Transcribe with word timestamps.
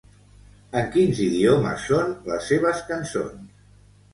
En 0.79 0.87
quins 0.95 1.21
idiomes 1.27 1.85
són 1.91 2.09
les 2.31 2.51
seves 2.53 2.83
cançons? 2.89 3.63